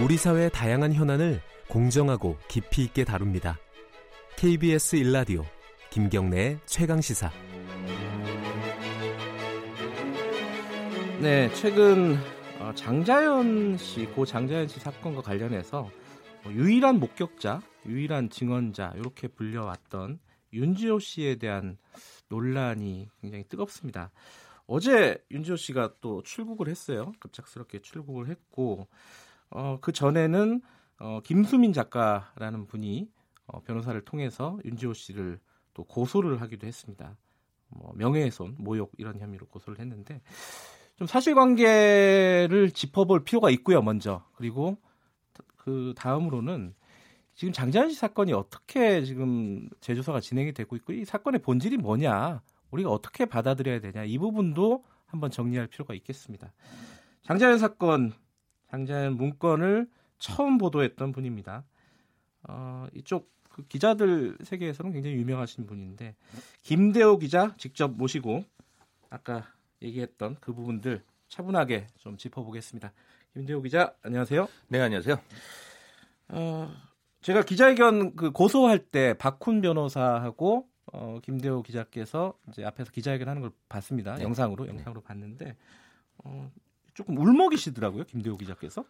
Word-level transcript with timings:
우리 0.00 0.16
사회의 0.16 0.50
다양한 0.50 0.92
현안을 0.92 1.40
공정하고 1.68 2.36
깊이 2.48 2.82
있게 2.82 3.04
다룹니다. 3.04 3.58
KBS 4.36 4.96
일라디오 4.96 5.44
김경래의 5.90 6.58
최강 6.66 7.00
시사. 7.00 7.30
네, 11.20 11.48
최근 11.54 12.16
어, 12.58 12.72
장자연 12.74 13.78
씨, 13.78 14.06
고 14.06 14.26
장자연 14.26 14.66
씨 14.66 14.80
사건과 14.80 15.22
관련해서 15.22 15.88
뭐 16.42 16.52
유일한 16.52 16.98
목격자, 16.98 17.62
유일한 17.86 18.30
증언자 18.30 18.94
이렇게 18.96 19.28
불려왔던 19.28 20.18
윤지호 20.52 20.98
씨에 20.98 21.36
대한 21.36 21.78
논란이 22.28 23.10
굉장히 23.20 23.44
뜨겁습니다. 23.48 24.10
어제 24.66 25.24
윤지호 25.30 25.54
씨가 25.54 25.94
또 26.00 26.20
출국을 26.24 26.68
했어요. 26.68 27.12
급작스럽게 27.20 27.78
출국을 27.80 28.28
했고 28.28 28.88
어, 29.54 29.78
그 29.80 29.92
전에는 29.92 30.60
어, 30.98 31.20
김수민 31.24 31.72
작가라는 31.72 32.66
분이 32.66 33.08
어, 33.46 33.60
변호사를 33.62 33.98
통해서 34.04 34.58
윤지호 34.64 34.92
씨를 34.92 35.38
또 35.72 35.84
고소를 35.84 36.40
하기도 36.40 36.66
했습니다. 36.66 37.16
뭐 37.68 37.92
명예훼손, 37.96 38.56
모욕 38.58 38.92
이런 38.98 39.18
혐의로 39.18 39.46
고소를 39.46 39.78
했는데 39.80 40.20
좀 40.96 41.06
사실관계를 41.06 42.70
짚어볼 42.72 43.24
필요가 43.24 43.50
있고요. 43.50 43.80
먼저 43.80 44.24
그리고 44.34 44.76
그 45.56 45.94
다음으로는 45.96 46.74
지금 47.34 47.52
장자연 47.52 47.90
씨 47.90 47.96
사건이 47.96 48.32
어떻게 48.32 49.02
지금 49.04 49.68
재조사가 49.80 50.20
진행이 50.20 50.52
되고 50.52 50.76
있고 50.76 50.92
이 50.92 51.04
사건의 51.04 51.42
본질이 51.42 51.78
뭐냐 51.78 52.42
우리가 52.70 52.90
어떻게 52.90 53.24
받아들여야 53.24 53.80
되냐 53.80 54.04
이 54.04 54.18
부분도 54.18 54.84
한번 55.06 55.30
정리할 55.30 55.68
필요가 55.68 55.94
있겠습니다. 55.94 56.52
장자연 57.22 57.58
사건 57.58 58.12
장자연 58.74 59.16
문건을 59.16 59.88
처음 60.18 60.58
보도했던 60.58 61.12
분입니다. 61.12 61.64
어, 62.48 62.86
이쪽 62.92 63.32
그 63.48 63.64
기자들 63.66 64.36
세계에서는 64.42 64.92
굉장히 64.92 65.16
유명하신 65.16 65.66
분인데 65.66 66.16
김대호 66.62 67.18
기자 67.18 67.54
직접 67.56 67.92
모시고 67.92 68.44
아까 69.10 69.46
얘기했던 69.80 70.38
그 70.40 70.52
부분들 70.52 71.04
차분하게 71.28 71.86
좀 71.98 72.16
짚어보겠습니다. 72.16 72.92
김대호 73.32 73.62
기자 73.62 73.94
안녕하세요. 74.02 74.48
네 74.68 74.80
안녕하세요. 74.80 75.20
어, 76.30 76.72
제가 77.20 77.42
기자회견 77.44 78.16
그 78.16 78.32
고소할 78.32 78.80
때 78.80 79.14
박훈 79.14 79.60
변호사하고 79.60 80.68
어, 80.92 81.20
김대호 81.22 81.62
기자께서 81.62 82.36
이제 82.48 82.64
앞에서 82.64 82.90
기자회견 82.90 83.28
하는 83.28 83.40
걸 83.40 83.52
봤습니다. 83.68 84.16
네. 84.16 84.24
영상으로 84.24 84.66
영상으로 84.66 85.00
봤는데 85.00 85.56
어, 86.24 86.50
조금 86.94 87.18
울먹이시더라고요 87.18 88.04
김대호 88.04 88.36
기자께서. 88.36 88.84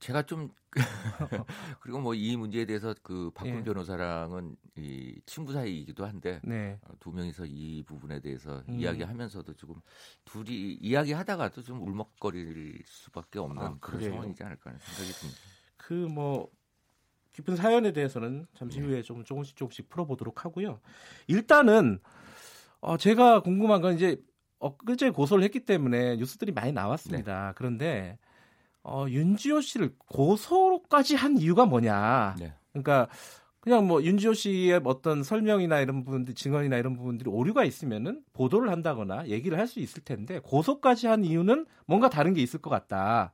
제가 0.00 0.22
좀 0.22 0.50
그리고 1.80 1.98
뭐 2.00 2.14
이 2.14 2.36
문제에 2.36 2.66
대해서 2.66 2.94
그 3.02 3.30
박훈 3.34 3.58
예. 3.58 3.62
변호사랑은 3.64 4.56
이 4.76 5.18
친구 5.24 5.52
사이이기도 5.52 6.04
한데 6.04 6.40
네. 6.44 6.78
어, 6.82 6.92
두 7.00 7.10
명이서 7.10 7.44
이 7.46 7.82
부분에 7.86 8.20
대해서 8.20 8.62
음. 8.68 8.78
이야기하면서도 8.80 9.54
조금 9.54 9.76
둘이 10.24 10.74
이야기하다가도 10.74 11.62
좀 11.62 11.80
울먹거릴 11.86 12.82
수밖에 12.86 13.38
없는 13.38 13.62
아, 13.62 13.76
그런 13.80 14.00
그래요? 14.00 14.10
상황이지 14.10 14.42
않을까 14.42 14.70
하는 14.70 14.80
생각이 14.80 15.12
듭니다. 15.12 15.40
그뭐 15.76 16.50
깊은 17.32 17.56
사연에 17.56 17.92
대해서는 17.92 18.46
잠시 18.54 18.80
네. 18.80 18.86
후에 18.86 19.02
좀 19.02 19.24
조금씩 19.24 19.56
조금씩 19.56 19.88
풀어보도록 19.88 20.44
하고요. 20.44 20.80
일단은 21.28 22.00
어, 22.80 22.96
제가 22.98 23.40
궁금한 23.40 23.80
건 23.80 23.94
이제 23.94 24.20
엊그제 24.64 25.10
고소를 25.10 25.44
했기 25.44 25.60
때문에 25.60 26.16
뉴스들이 26.16 26.52
많이 26.52 26.72
나왔습니다. 26.72 27.46
네. 27.48 27.52
그런데 27.56 28.18
어, 28.82 29.06
윤지호 29.08 29.60
씨를 29.60 29.94
고소까지 29.98 31.14
한 31.16 31.36
이유가 31.38 31.66
뭐냐? 31.66 32.36
네. 32.38 32.52
그러니까 32.72 33.08
그냥 33.60 33.86
뭐 33.86 34.02
윤지호 34.02 34.34
씨의 34.34 34.82
어떤 34.84 35.22
설명이나 35.22 35.80
이런 35.80 36.04
부분들 36.04 36.34
증언이나 36.34 36.76
이런 36.76 36.96
부분들이 36.96 37.30
오류가 37.30 37.64
있으면은 37.64 38.22
보도를 38.34 38.70
한다거나 38.70 39.26
얘기를 39.28 39.58
할 39.58 39.66
수 39.66 39.80
있을 39.80 40.02
텐데 40.04 40.38
고소까지 40.40 41.06
한 41.06 41.24
이유는 41.24 41.64
뭔가 41.86 42.10
다른 42.10 42.34
게 42.34 42.42
있을 42.42 42.60
것 42.60 42.68
같다. 42.70 43.32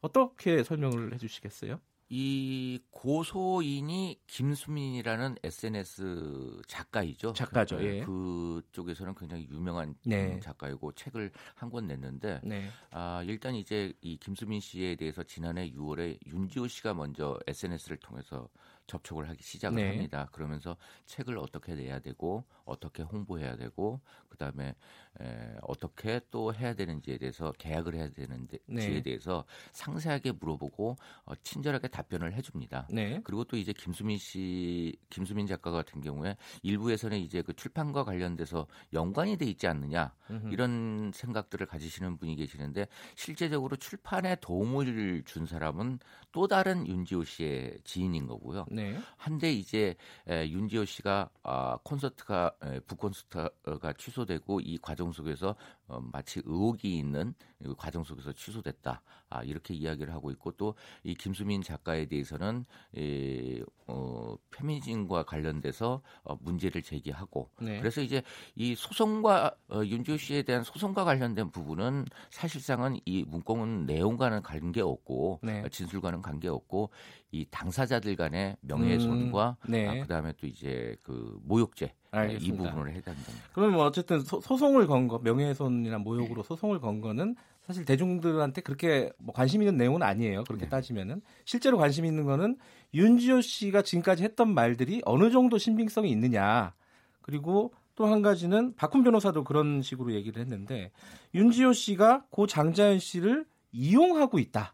어떻게 0.00 0.64
설명을 0.64 1.12
해주시겠어요? 1.14 1.78
이 2.12 2.80
고소인이 2.90 4.20
김수민이라는 4.26 5.36
SNS 5.44 6.60
작가이죠. 6.66 7.32
작가죠, 7.32 7.76
그, 7.78 7.84
예. 7.84 8.00
그쪽에서는 8.04 9.14
굉장히 9.14 9.46
유명한 9.48 9.94
네. 10.04 10.34
음, 10.34 10.40
작가이고 10.40 10.92
책을 10.92 11.30
한 11.54 11.70
권 11.70 11.86
냈는데 11.86 12.40
네. 12.42 12.68
아, 12.90 13.22
일단 13.24 13.54
이제 13.54 13.92
이 14.00 14.16
김수민 14.16 14.58
씨에 14.58 14.96
대해서 14.96 15.22
지난해 15.22 15.70
6월에 15.70 16.18
윤지호 16.26 16.66
씨가 16.66 16.94
먼저 16.94 17.38
SNS를 17.46 17.96
통해서 17.98 18.48
접촉을 18.90 19.28
하기 19.28 19.42
시작을 19.42 19.76
네. 19.76 19.88
합니다. 19.88 20.28
그러면서 20.32 20.76
책을 21.06 21.38
어떻게 21.38 21.74
내야 21.74 22.00
되고 22.00 22.44
어떻게 22.64 23.02
홍보해야 23.02 23.56
되고 23.56 24.00
그다음에 24.28 24.74
에, 25.20 25.56
어떻게 25.62 26.20
또 26.30 26.52
해야 26.54 26.74
되는지에 26.74 27.18
대해서 27.18 27.52
계약을 27.58 27.94
해야 27.94 28.08
되는지에 28.10 28.58
네. 28.66 29.02
대해서 29.02 29.44
상세하게 29.72 30.32
물어보고 30.32 30.96
어, 31.24 31.32
친절하게 31.42 31.88
답변을 31.88 32.32
해줍니다. 32.34 32.88
네. 32.90 33.20
그리고 33.24 33.44
또 33.44 33.56
이제 33.56 33.72
김수민 33.72 34.18
씨, 34.18 34.96
김수민 35.08 35.46
작가 35.46 35.70
같은 35.70 36.00
경우에 36.00 36.36
일부에서는 36.62 37.18
이제 37.18 37.42
그 37.42 37.54
출판과 37.54 38.04
관련돼서 38.04 38.66
연관이 38.92 39.36
돼 39.36 39.46
있지 39.46 39.66
않느냐 39.66 40.14
음흠. 40.30 40.52
이런 40.52 41.12
생각들을 41.14 41.66
가지시는 41.66 42.16
분이 42.16 42.36
계시는데 42.36 42.86
실제적으로 43.14 43.76
출판에 43.76 44.36
도움을 44.40 45.22
준 45.26 45.46
사람은 45.46 45.98
또 46.32 46.46
다른 46.48 46.86
윤지호 46.86 47.24
씨의 47.24 47.78
지인인 47.84 48.26
거고요. 48.26 48.66
네. 48.70 48.79
한데 49.16 49.52
이제 49.52 49.94
에, 50.28 50.48
윤지호 50.48 50.84
씨가 50.84 51.30
아, 51.42 51.78
콘서트가 51.84 52.52
에, 52.62 52.80
북콘서트가 52.80 53.92
취소되고 53.98 54.60
이 54.60 54.78
과정 54.78 55.12
속에서 55.12 55.56
어, 55.90 56.00
마치 56.12 56.40
의혹이 56.44 56.98
있는 56.98 57.34
이 57.64 57.74
과정 57.76 58.02
속에서 58.04 58.32
취소됐다. 58.32 59.02
아, 59.28 59.42
이렇게 59.44 59.74
이야기를 59.74 60.12
하고 60.12 60.30
있고 60.30 60.52
또 60.52 60.74
이 61.04 61.14
김수민 61.14 61.62
작가에 61.62 62.06
대해서는 62.06 62.64
이, 62.94 63.62
어, 63.86 64.36
페미니즘과 64.50 65.24
관련돼서 65.24 66.02
어, 66.22 66.36
문제를 66.40 66.82
제기하고 66.82 67.50
네. 67.60 67.78
그래서 67.78 68.00
이제 68.00 68.22
이 68.54 68.74
소송과 68.74 69.54
어, 69.70 69.84
윤지호 69.84 70.16
씨에 70.16 70.42
대한 70.42 70.62
소송과 70.62 71.04
관련된 71.04 71.50
부분은 71.50 72.06
사실상은 72.30 72.98
이 73.04 73.24
문건은 73.24 73.86
내용과는 73.86 74.42
관계 74.42 74.80
없고 74.80 75.40
네. 75.42 75.62
어, 75.62 75.68
진술과는 75.68 76.22
관계 76.22 76.48
없고 76.48 76.90
이 77.32 77.46
당사자들 77.50 78.16
간의 78.16 78.56
명예훼손과 78.60 79.56
음, 79.62 79.70
네. 79.70 79.88
아, 79.88 80.02
그다음에 80.02 80.32
또 80.38 80.46
이제 80.46 80.96
그 81.02 81.38
모욕죄 81.42 81.86
이 81.86 81.92
알겠습니다. 82.10 82.70
부분을 82.70 82.94
해당됩니다. 82.94 83.32
그러면 83.52 83.76
뭐 83.76 83.86
어쨌든 83.86 84.20
소, 84.20 84.40
송을 84.40 84.86
건 84.86 85.08
거, 85.08 85.18
명예훼손이나 85.18 85.98
모욕으로 85.98 86.42
소송을 86.42 86.80
건 86.80 87.00
거는 87.00 87.36
사실 87.62 87.84
대중들한테 87.84 88.62
그렇게 88.62 89.12
뭐 89.18 89.32
관심 89.34 89.62
있는 89.62 89.76
내용은 89.76 90.02
아니에요. 90.02 90.44
그렇게 90.44 90.64
네. 90.64 90.70
따지면은 90.70 91.22
실제로 91.44 91.78
관심 91.78 92.04
있는 92.04 92.24
거는 92.24 92.56
윤지호 92.94 93.40
씨가 93.42 93.82
지금까지 93.82 94.24
했던 94.24 94.52
말들이 94.52 95.02
어느 95.04 95.30
정도 95.30 95.58
신빙성이 95.58 96.10
있느냐. 96.10 96.74
그리고 97.22 97.72
또 98.00 98.06
한 98.06 98.22
가지는 98.22 98.74
박훈 98.76 99.04
변호사도 99.04 99.44
그런 99.44 99.82
식으로 99.82 100.14
얘기를 100.14 100.40
했는데 100.40 100.90
윤지호 101.34 101.74
씨가 101.74 102.24
고 102.30 102.46
장자연 102.46 102.98
씨를 102.98 103.44
이용하고 103.72 104.38
있다. 104.38 104.72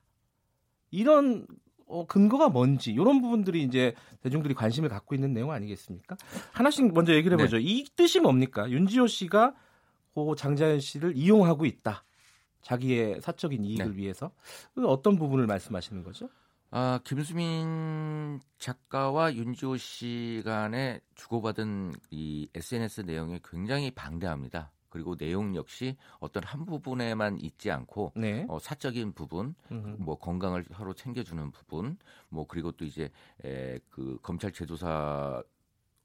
이런 0.92 1.44
어, 1.86 2.04
근거가 2.06 2.48
뭔지 2.48 2.92
이런 2.92 3.20
부분들이 3.20 3.62
이제 3.62 3.94
대중들이 4.20 4.54
관심을 4.54 4.88
갖고 4.88 5.14
있는 5.14 5.32
내용 5.32 5.52
아니겠습니까? 5.52 6.16
하나씩 6.52 6.92
먼저 6.92 7.14
얘기를 7.14 7.38
해보죠. 7.38 7.58
이 7.58 7.84
뜻이 7.97 8.20
뭡니까? 8.20 8.69
윤지호 8.69 9.06
씨가 9.06 9.54
고 10.14 10.34
장자연 10.34 10.80
씨를 10.80 11.16
이용하고 11.16 11.66
있다. 11.66 12.04
자기의 12.62 13.21
사적인 13.21 13.65
이익을 13.65 13.92
네. 13.92 13.97
위해서 13.97 14.33
그 14.74 14.86
어떤 14.88 15.16
부분을 15.16 15.47
말씀하시는 15.47 16.03
거죠? 16.03 16.28
아, 16.71 16.98
김수민 17.04 18.41
작가와 18.59 19.34
윤지호 19.34 19.77
씨 19.77 20.42
간에 20.44 21.00
주고받은 21.15 21.92
이 22.10 22.48
SNS 22.54 23.03
내용이 23.03 23.41
굉장히 23.48 23.91
방대합니다. 23.92 24.72
그리고 24.97 25.15
내용 25.15 25.54
역시 25.54 25.95
어떤 26.21 26.43
한 26.43 26.65
부분에만 26.65 27.39
있지 27.41 27.71
않고 27.71 28.13
네. 28.16 28.47
어, 28.48 28.59
사적인 28.59 29.13
부분, 29.13 29.54
음. 29.71 29.97
뭐 29.98 30.19
건강을 30.19 30.65
서로 30.72 30.95
챙겨주는 30.95 31.51
부분, 31.51 31.98
뭐 32.31 32.47
그리고 32.47 32.72
또 32.72 32.87
이제 32.87 33.10
에, 33.45 33.78
그 33.91 34.19
검찰 34.22 34.53
제조사 34.53 35.43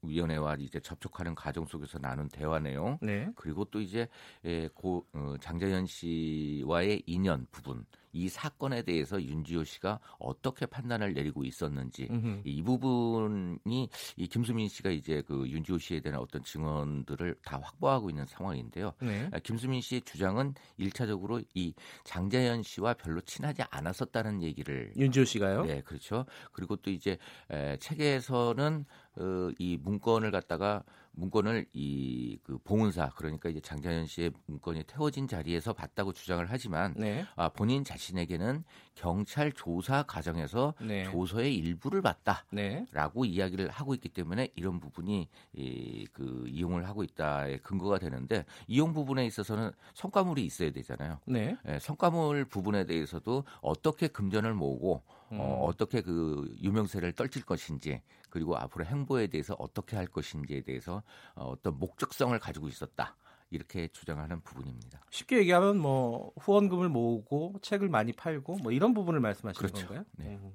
위원회와 0.02 0.56
이제 0.58 0.78
접촉하는 0.78 1.34
과정 1.34 1.64
속에서 1.64 1.98
나눈 2.00 2.28
대화 2.28 2.58
내용, 2.58 2.98
네. 3.00 3.30
그리고 3.34 3.64
또 3.64 3.80
이제 3.80 4.06
에, 4.44 4.68
고 4.68 5.06
어, 5.14 5.36
장자연 5.40 5.86
씨와의 5.86 7.04
인연 7.06 7.46
부분 7.50 7.86
이 8.12 8.28
사건에 8.28 8.82
대해서 8.82 9.22
윤지호 9.22 9.64
씨가 9.64 9.98
어떻게 10.18 10.66
판단을 10.66 11.14
내리고 11.14 11.44
있었는지 11.44 12.08
음흠. 12.10 12.42
이 12.44 12.62
부분이 12.62 13.88
이 14.16 14.26
김수민 14.26 14.68
씨가 14.68 14.90
이제 14.90 15.22
그 15.26 15.48
윤지호 15.48 15.78
씨에 15.78 16.00
대한 16.00 16.20
어떤 16.20 16.42
증언들을 16.42 17.36
다 17.44 17.58
확보하고 17.62 18.10
있는 18.10 18.26
상황인데요. 18.26 18.92
네. 19.00 19.28
아, 19.32 19.38
김수민 19.38 19.80
씨의 19.80 20.02
주장은 20.02 20.54
일차적으로 20.76 21.40
이 21.54 21.74
장자연 22.04 22.62
씨와 22.62 22.94
별로 22.94 23.20
친하지 23.22 23.62
않았었다는 23.70 24.42
얘기를 24.42 24.92
윤지호 24.96 25.24
씨가요? 25.24 25.64
네, 25.64 25.80
그렇죠. 25.80 26.26
그리고 26.52 26.76
또 26.76 26.90
이제 26.90 27.16
에, 27.50 27.76
책에서는 27.78 28.84
어, 29.16 29.50
이 29.58 29.78
문건을 29.82 30.30
갖다가 30.30 30.82
문건을 31.12 31.66
이 31.72 32.22
그 32.42 32.58
봉은사 32.58 33.10
그러니까 33.16 33.48
이제 33.48 33.60
장자연 33.60 34.06
씨의 34.06 34.32
문건이 34.46 34.84
태워진 34.84 35.28
자리에서 35.28 35.72
봤다고 35.72 36.12
주장을 36.12 36.44
하지만 36.48 36.94
네. 36.96 37.24
아, 37.36 37.48
본인 37.48 37.84
자신에게는 37.84 38.64
경찰 38.94 39.52
조사 39.52 40.02
과정에서 40.02 40.74
네. 40.80 41.04
조서의 41.04 41.54
일부를 41.56 42.02
봤다. 42.02 42.44
네. 42.50 42.86
라고 42.92 43.24
이야기를 43.24 43.68
하고 43.70 43.94
있기 43.94 44.08
때문에 44.08 44.48
이런 44.54 44.80
부분이 44.80 45.28
이, 45.54 46.06
그 46.12 46.44
이용을 46.48 46.86
하고 46.86 47.02
있다의 47.02 47.58
근거가 47.58 47.98
되는데 47.98 48.44
이용 48.66 48.92
부분에 48.92 49.24
있어서는 49.26 49.72
성과물이 49.94 50.44
있어야 50.44 50.70
되잖아요. 50.70 51.18
네. 51.26 51.56
예, 51.66 51.78
성과물 51.78 52.44
부분에 52.46 52.84
대해서도 52.84 53.44
어떻게 53.60 54.08
금전을 54.08 54.54
모으고 54.54 55.02
음. 55.32 55.40
어, 55.40 55.64
어떻게 55.64 56.02
그 56.02 56.54
유명세를 56.60 57.12
떨칠 57.12 57.44
것인지 57.44 58.02
그리고 58.30 58.56
앞으로 58.56 58.84
행보에 58.84 59.26
대해서 59.26 59.54
어떻게 59.58 59.96
할 59.96 60.06
것인지에 60.06 60.62
대해서 60.62 61.02
어, 61.34 61.50
어떤 61.50 61.78
목적성을 61.78 62.38
가지고 62.38 62.68
있었다 62.68 63.16
이렇게 63.54 63.88
주장하는 63.88 64.40
부분입니다. 64.40 65.00
쉽게 65.10 65.38
얘기하면 65.38 65.78
뭐 65.78 66.32
후원금을 66.40 66.88
모으고 66.88 67.54
책을 67.62 67.88
많이 67.88 68.12
팔고 68.12 68.56
뭐 68.62 68.72
이런 68.72 68.94
부분을 68.94 69.20
말씀하시는 69.20 69.68
그렇죠. 69.68 69.86
건가요? 69.86 70.04
네. 70.16 70.26
음. 70.26 70.52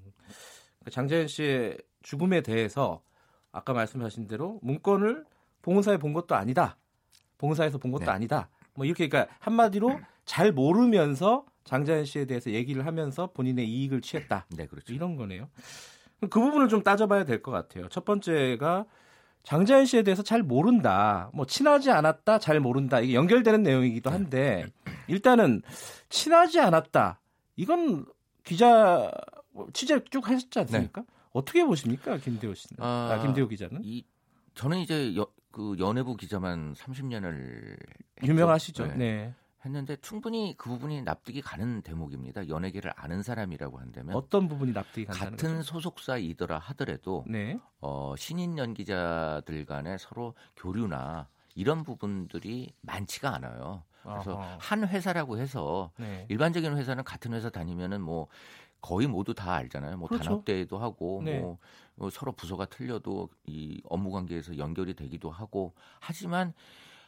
그 0.84 0.92
장자연 0.92 1.28
씨의 1.28 1.78
죽음에 2.02 2.42
대해서 2.42 3.02
아까 3.52 3.74
말씀하신 3.74 4.28
대로 4.28 4.60
문건을 4.62 5.26
봉은사에 5.62 5.98
본 5.98 6.14
것도 6.14 6.36
아니다. 6.36 6.78
봉은사에서 7.38 7.78
본 7.78 7.92
것도 7.92 8.06
네. 8.06 8.12
아니다. 8.12 8.50
뭐 8.74 8.86
이렇게 8.86 9.08
그러니까 9.10 9.34
한마디로 9.40 10.00
잘 10.26 10.52
모르면서 10.52 11.46
장자연 11.66 12.06
씨에 12.06 12.26
대해서 12.26 12.52
얘기를 12.52 12.86
하면서 12.86 13.28
본인의 13.34 13.68
이익을 13.68 14.02
취했다. 14.02 14.46
네, 14.56 14.66
그렇죠. 14.68 14.94
이런 14.94 15.16
거네요. 15.16 15.50
그 16.22 16.40
부분을 16.40 16.68
좀 16.70 16.82
따져봐야 16.84 17.26
될 17.26 17.42
것 17.44 17.52
같아요. 17.52 17.90
첫 17.90 18.06
번째가 18.06 18.86
장자연 19.48 19.86
씨에 19.86 20.04
대해서 20.04 20.24
잘 20.24 20.44
모른다. 20.44 21.30
뭐 21.34 21.46
친하지 21.46 21.90
않았다, 21.90 22.38
잘 22.38 22.60
모른다. 22.60 23.00
이게 23.00 23.14
연결되는 23.14 23.64
내용이기도 23.64 24.10
한데 24.10 24.66
일단은 25.08 25.62
친하지 26.10 26.60
않았다. 26.60 27.22
이건 27.56 28.06
기자 28.44 29.10
취재 29.72 30.04
쭉 30.10 30.28
하셨지 30.28 30.60
않습니까? 30.60 31.06
어떻게 31.32 31.64
보십니까, 31.64 32.18
김대호 32.18 32.54
씨는? 32.54 32.84
아, 32.84 33.14
아, 33.14 33.22
김대호 33.22 33.48
기자는 33.48 33.80
이 33.86 34.04
저는 34.54 34.80
이제 34.80 35.16
여, 35.16 35.26
그 35.50 35.78
연예부 35.80 36.18
기자만 36.18 36.74
30년을 36.74 37.78
유명하시죠. 38.24 38.88
네. 38.88 38.96
네. 38.96 39.34
했는데 39.68 39.96
충분히 39.98 40.56
그 40.58 40.70
부분이 40.70 41.04
납득이 41.04 41.42
가는 41.42 41.82
대목입니다. 41.82 42.48
연예계를 42.50 42.92
아는 42.96 43.22
사람이라고 43.22 43.80
한다면 43.80 44.16
어떤 44.16 44.48
부분이 44.48 44.72
납득이 44.74 45.06
간다는 45.06 45.32
같은 45.32 45.56
거죠? 45.58 45.74
소속사이더라 45.74 46.58
하더라도 46.58 47.24
네. 47.28 47.60
어, 47.80 48.16
신인 48.18 48.58
연기자들 48.58 49.66
간에 49.66 49.98
서로 49.98 50.34
교류나 50.56 51.28
이런 51.56 51.84
부분들이 51.84 52.74
많지가 52.82 53.36
않아요. 53.36 53.84
그래서 54.04 54.36
어허. 54.36 54.58
한 54.60 54.88
회사라고 54.88 55.38
해서 55.38 55.92
네. 55.98 56.26
일반적인 56.30 56.78
회사는 56.78 57.04
같은 57.04 57.34
회사 57.34 57.50
다니면은 57.50 58.02
뭐 58.02 58.28
거의 58.80 59.08
모두 59.08 59.34
다 59.34 59.54
알잖아요. 59.54 59.98
뭐 59.98 60.08
그렇죠. 60.08 60.24
단합대회도 60.24 60.78
하고 60.78 61.22
네. 61.26 61.40
뭐, 61.40 61.58
뭐 61.96 62.10
서로 62.10 62.32
부서가 62.32 62.66
틀려도 62.66 63.30
이 63.46 63.82
업무 63.84 64.12
관계에서 64.12 64.58
연결이 64.58 64.94
되기도 64.94 65.30
하고 65.30 65.74
하지만 66.00 66.54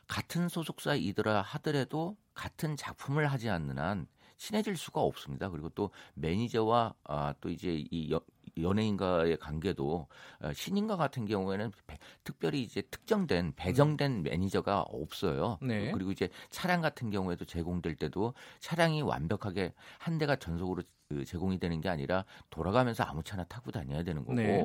같은 0.09 0.50
소속사이더라 0.50 1.41
하더라도 1.41 2.17
같은 2.33 2.75
작품을 2.75 3.31
하지 3.31 3.47
않는 3.50 3.77
한 3.77 4.07
친해질 4.38 4.75
수가 4.75 5.01
없습니다. 5.01 5.50
그리고 5.50 5.69
또 5.69 5.91
매니저와 6.15 6.95
아, 7.03 7.33
또 7.39 7.50
이제 7.50 7.85
이 7.91 8.11
여, 8.11 8.19
연예인과의 8.57 9.38
관계도 9.38 10.07
어, 10.42 10.54
신인과 10.54 10.96
같은 10.98 11.25
경우에는 11.25 11.72
배- 11.88 11.98
특별히 12.24 12.62
이제 12.62 12.81
특정된 12.81 13.54
배정된 13.56 14.24
매니저가 14.24 14.81
없어요. 14.81 15.57
네. 15.62 15.92
그리고 15.92 16.12
이제 16.12 16.30
차량 16.50 16.81
같은 16.81 17.10
경우에도 17.10 17.46
제공될 17.46 17.96
때도 17.96 18.34
차량이 18.60 19.01
완벽하게 19.01 19.74
한 19.98 20.18
대가 20.18 20.36
전속으로 20.36 20.84
그 21.10 21.25
제공이 21.25 21.57
되는 21.60 21.81
게 21.81 21.90
아니라 21.90 22.24
돌아가면서 22.51 23.04
아무 23.04 23.24
차나 23.24 23.44
타고 23.46 23.72
다녀야 23.72 24.04
되는 24.04 24.22
거고 24.24 24.36
네. 24.36 24.63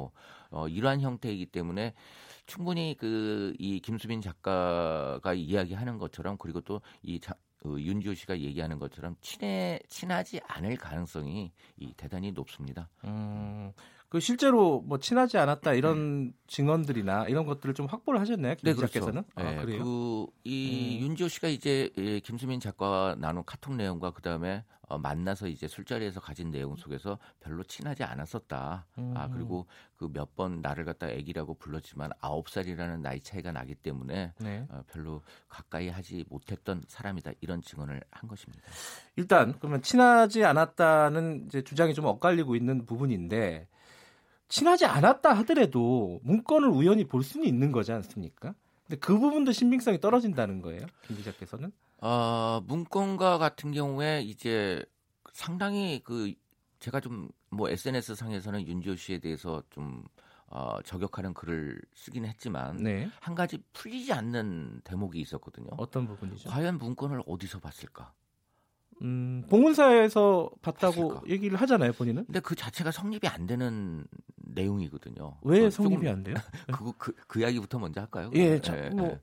어, 0.51 0.69
이러한 0.69 1.01
형태이기 1.01 1.47
때문에 1.47 1.95
충분히 2.47 2.95
그 2.99 3.55
이 3.59 3.81
김수빈 3.81 4.21
작가가 4.21 5.33
이야기하는 5.35 5.97
것처럼 5.99 6.37
그리고 6.39 6.61
또 6.61 6.81
이 7.03 7.19
그 7.65 7.81
윤지호 7.81 8.13
씨가 8.13 8.39
얘기하는 8.41 8.79
것처럼 8.79 9.17
친해 9.23 9.81
친하지 9.89 10.39
않을 10.47 10.77
가능성이 10.77 11.51
이 11.79 11.95
대단히 11.95 12.31
높습니다. 12.31 12.91
음, 13.05 13.73
그 14.09 14.21
실제로 14.21 14.81
뭐 14.83 14.99
친하지 14.99 15.39
않았다 15.39 15.75
이런 15.75 16.33
증언들이나 16.47 17.27
이런 17.27 17.47
것들을 17.47 17.75
좀 17.75 17.87
확보를 17.87 18.21
하셨나요, 18.21 18.55
김 18.55 18.73
기자께서는? 18.73 19.25
아, 19.35 19.43
네, 19.43 19.57
그래요? 19.65 19.85
그 19.85 20.27
이 20.47 20.99
음. 21.01 21.07
윤지호 21.07 21.29
씨가 21.29 21.49
이제 21.49 21.91
예, 21.97 22.21
김수민 22.21 22.61
작가와 22.61 23.15
나눈 23.19 23.43
카톡 23.47 23.75
내용과 23.75 24.11
그 24.11 24.21
다음에 24.23 24.63
어, 24.89 24.99
만나서 24.99 25.49
이제 25.49 25.67
술자리에서 25.67 26.21
가진 26.21 26.51
내용 26.51 26.77
속에서 26.77 27.19
별로 27.41 27.63
친하지 27.65 28.05
않았었다. 28.05 28.87
아 28.95 28.99
음. 28.99 29.31
그리고 29.33 29.67
그 29.97 30.07
몇 30.09 30.35
번 30.37 30.61
나를 30.61 30.85
갖다 30.85 31.09
애기라고 31.09 31.55
불렀지만 31.55 32.11
아홉 32.21 32.51
살이라는 32.51 33.01
나이 33.01 33.21
차이가 33.21 33.53
나기 33.53 33.75
때문에 33.75 34.35
네. 34.39 34.67
어, 34.69 34.83
별로 34.87 35.23
가까이 35.49 35.89
하지 35.89 36.25
못했던 36.29 36.83
사람이다 36.87 37.33
이런 37.41 37.63
증언을 37.63 38.03
한 38.11 38.29
것입니다. 38.29 38.63
일단 39.17 39.55
그러면 39.59 39.81
친하지 39.81 40.45
않았다는 40.45 41.47
이제 41.47 41.63
주장이 41.63 41.95
좀 41.95 42.05
엇갈리고 42.05 42.55
있는 42.55 42.85
부분인데 42.85 43.67
친하지 44.49 44.87
않았다 44.87 45.33
하더라도 45.39 46.21
문건을 46.23 46.69
우연히 46.69 47.05
볼 47.07 47.23
수는 47.23 47.47
있는 47.47 47.73
거지 47.73 47.93
않습니까? 47.93 48.55
근데 48.87 48.99
그 49.01 49.19
부분도 49.19 49.53
신빙성이 49.53 50.01
떨어진다는 50.01 50.61
거예요, 50.61 50.87
김 51.07 51.17
기자께서는? 51.17 51.73
어, 51.99 52.61
문건가 52.67 53.39
같은 53.39 53.73
경우에 53.73 54.23
이제 54.23 54.85
상당히 55.33 56.01
그 56.05 56.33
제가 56.81 57.01
좀 57.01 57.29
뭐 57.55 57.71
SNS 57.71 58.15
상에서는 58.17 58.67
윤지호 58.67 58.97
씨에 58.97 59.19
대해서 59.19 59.63
좀 59.71 60.05
어, 60.47 60.81
저격하는 60.83 61.35
글을 61.35 61.81
쓰긴 61.95 62.27
했지만 62.27 62.77
네. 62.77 63.09
한 63.21 63.35
가지 63.35 63.59
풀리지 63.73 64.13
않는 64.13 64.83
대목이 64.85 65.21
있었거든요. 65.21 65.69
어떤 65.77 66.07
부분이죠? 66.07 66.51
과연 66.51 66.79
문건을 66.79 67.23
어디서 67.27 67.61
봤을까? 67.61 68.13
음, 69.03 69.45
봉은사에서 69.49 70.51
봤다고 70.63 71.09
봤을까? 71.09 71.29
얘기를 71.29 71.61
하잖아요, 71.61 71.93
본인은. 71.93 72.27
근데 72.27 72.41
그 72.41 72.55
자체가 72.55 72.93
성립이 72.93 73.27
안 73.27 73.47
되는 73.47 74.05
내용이거든요. 74.55 75.39
왜 75.43 75.67
어, 75.67 75.71
성립이 75.71 76.09
안 76.09 76.23
돼요? 76.23 76.35
그, 76.73 76.93
그, 76.97 77.13
그 77.27 77.41
이야기부터 77.41 77.79
먼저 77.79 78.01
할까요? 78.01 78.31
예, 78.35 78.61
자, 78.61 78.91
뭐. 78.93 79.19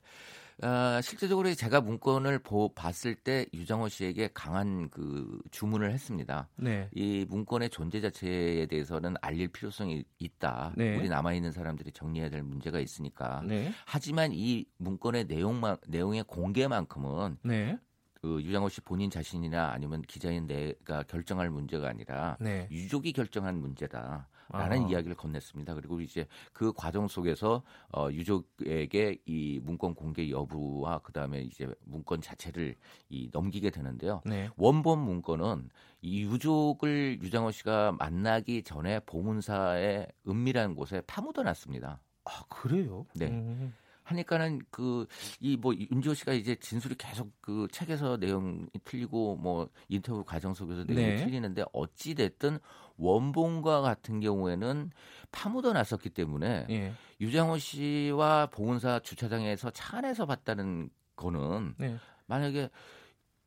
아, 0.63 1.01
실제적으로 1.01 1.51
제가 1.53 1.81
문건을 1.81 2.39
보, 2.39 2.69
봤을 2.73 3.15
때 3.15 3.47
유정호 3.53 3.89
씨에게 3.89 4.29
강한 4.33 4.89
그 4.89 5.39
주문을 5.49 5.91
했습니다. 5.91 6.47
네. 6.55 6.87
이 6.93 7.25
문건의 7.27 7.69
존재 7.71 7.99
자체에 7.99 8.67
대해서는 8.67 9.15
알릴 9.21 9.47
필요성이 9.47 10.03
있다. 10.19 10.73
네. 10.77 10.97
우리 10.97 11.09
남아 11.09 11.33
있는 11.33 11.51
사람들이 11.51 11.91
정리해야 11.91 12.29
될 12.29 12.43
문제가 12.43 12.79
있으니까. 12.79 13.41
네. 13.45 13.71
하지만 13.85 14.31
이 14.33 14.65
문건의 14.77 15.25
내용만 15.25 15.77
내용의 15.87 16.25
공개만큼은 16.27 17.37
네. 17.43 17.79
그 18.21 18.39
유장호 18.43 18.69
씨 18.69 18.81
본인 18.81 19.09
자신이나 19.09 19.71
아니면 19.71 20.03
기자인 20.03 20.45
내가 20.45 21.01
결정할 21.03 21.49
문제가 21.49 21.89
아니라 21.89 22.37
네. 22.39 22.67
유족이 22.69 23.13
결정한 23.13 23.57
문제다 23.57 24.29
라는 24.51 24.79
아하. 24.79 24.89
이야기를 24.89 25.15
건넸습니다. 25.15 25.75
그리고 25.75 26.01
이제 26.01 26.27
그 26.53 26.73
과정 26.73 27.07
속에서 27.07 27.63
어, 27.91 28.09
유족에게 28.11 29.17
이 29.25 29.59
문건 29.63 29.95
공개 29.95 30.29
여부와 30.29 30.99
그 30.99 31.11
다음에 31.11 31.41
이제 31.41 31.67
문건 31.85 32.21
자체를 32.21 32.75
이 33.09 33.29
넘기게 33.31 33.69
되는데요. 33.69 34.21
네. 34.25 34.49
원본 34.57 34.99
문건은 34.99 35.69
이 36.01 36.23
유족을 36.23 37.19
유장호 37.21 37.51
씨가 37.51 37.93
만나기 37.93 38.63
전에 38.63 38.99
보문사의 39.01 40.07
은밀한 40.27 40.75
곳에 40.75 41.01
파묻어 41.07 41.43
놨습니다. 41.43 42.01
아, 42.25 42.43
그래요? 42.49 43.05
네. 43.15 43.27
음. 43.27 43.73
하니까는 44.11 44.61
그 44.69 45.07
이 45.39 45.57
뭐 45.61 45.73
윤지호 45.75 46.13
씨가 46.13 46.33
이제 46.33 46.55
진술이 46.55 46.95
계속 46.95 47.31
그 47.41 47.67
책에서 47.71 48.17
내용이 48.17 48.67
틀리고 48.83 49.35
뭐 49.37 49.69
인터뷰 49.87 50.23
과정 50.23 50.53
속에서 50.53 50.83
내용이 50.83 51.15
네. 51.15 51.17
틀리는데 51.17 51.63
어찌 51.73 52.15
됐든 52.15 52.59
원본과 52.97 53.81
같은 53.81 54.19
경우에는 54.19 54.91
파묻어 55.31 55.73
놨었기 55.73 56.09
때문에 56.09 56.67
예. 56.69 56.93
유장호 57.19 57.57
씨와 57.57 58.47
보훈사 58.47 58.99
주차장에서 58.99 59.69
차 59.71 59.97
안에서 59.97 60.25
봤다는 60.25 60.89
거는 61.15 61.75
네. 61.77 61.97
만약에 62.25 62.69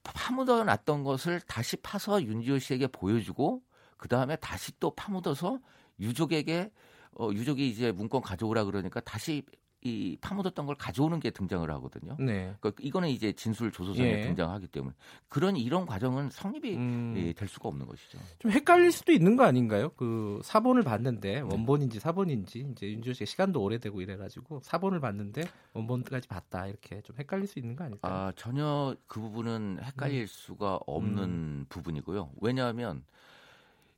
파묻어 0.03 0.65
놨던 0.65 1.03
것을 1.03 1.41
다시 1.41 1.77
파서 1.77 2.23
윤지호 2.23 2.59
씨에게 2.59 2.87
보여주고 2.89 3.63
그 3.97 4.09
다음에 4.09 4.37
다시 4.37 4.73
또 4.79 4.95
파묻어서 4.95 5.61
유족에게 6.01 6.71
어, 7.17 7.31
유족이 7.33 7.69
이제 7.69 7.93
문건 7.93 8.23
가져오라 8.23 8.65
그러니까 8.65 9.01
다시 9.01 9.43
이 9.87 10.17
파묻었던 10.23 10.65
걸 10.65 10.77
가져오는 10.77 11.21
게 11.21 11.31
등장을 11.31 11.71
하거든요. 11.73 12.17
네. 12.19 12.55
그러니까 12.59 12.73
이거는 12.81 13.11
이제 13.11 13.33
진술 13.33 13.71
조서상에 13.71 14.09
예. 14.09 14.21
등장하기 14.23 14.69
때문에 14.69 14.95
그런 15.29 15.59
이런 15.59 15.85
과정은 15.85 16.31
성립이 16.31 16.75
음. 16.75 17.15
예, 17.19 17.35
될 17.35 17.47
수가 17.47 17.69
없는 17.69 17.87
것이죠. 17.87 18.19
좀 18.39 18.51
헷갈릴 18.51 18.93
수도 18.93 19.13
있는 19.13 19.37
거 19.37 19.45
아닌가요? 19.45 19.91
그 19.91 20.41
사본을 20.43 20.85
봤는데 20.85 21.35
네. 21.35 21.41
원본인지 21.41 22.01
사본인지 22.01 22.67
이제 22.73 22.87
윤지호 22.93 23.13
씨가 23.13 23.27
시간도 23.27 23.63
오래되고 23.63 24.01
이래가지고 24.01 24.61
사본을 24.63 25.01
봤는데 25.01 25.43
원본까지 25.75 26.29
봤다 26.29 26.67
이렇게 26.67 27.03
좀 27.03 27.17
헷갈릴 27.19 27.47
수 27.47 27.59
있는 27.59 27.77
거 27.77 27.85
아닐까요? 27.85 28.11
아 28.11 28.33
전혀 28.37 28.97
그 29.07 29.21
부분은 29.21 29.81
헷갈릴 29.83 30.23
음. 30.23 30.27
수가 30.27 30.81
없는 30.87 31.67
부분이고요. 31.69 32.31
왜냐하면 32.41 33.05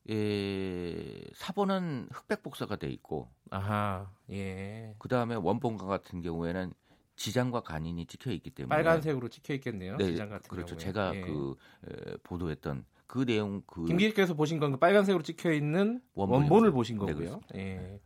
예, 0.09 1.21
사본은 1.35 2.09
흑백 2.13 2.43
복사가 2.43 2.77
돼 2.77 2.89
있고 2.89 3.29
아하 3.51 4.11
예 4.31 4.95
그 4.99 5.09
다음에 5.09 5.35
원본과 5.35 5.87
같은 5.87 6.23
경우에는 6.23 6.73
지장과 7.17 7.63
간인이 7.63 8.07
찍혀 8.07 8.31
있기 8.33 8.51
때문에 8.51 8.75
빨간색으로 8.75 9.29
찍혀 9.29 9.55
있겠네요. 9.55 9.97
네, 9.97 10.07
시장 10.07 10.29
같은 10.29 10.49
그렇죠. 10.49 10.77
경우에. 10.77 10.85
제가 10.85 11.17
예. 11.17 11.21
그 11.23 11.57
에, 11.89 12.17
보도했던 12.23 12.85
그 13.07 13.25
내용 13.25 13.63
그 13.67 13.87
김 13.87 13.97
기자께서 13.97 14.35
보신 14.35 14.59
건 14.59 14.73
그 14.73 14.79
빨간색으로 14.79 15.23
찍혀 15.23 15.53
있는. 15.53 16.03
원본을 16.15 16.73
보신 16.73 16.97
네, 16.99 17.01
거고요. 17.07 17.41
그렇습니다. 17.41 17.59
예. 17.59 18.01